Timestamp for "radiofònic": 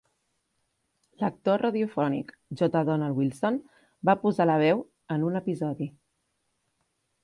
1.63-2.33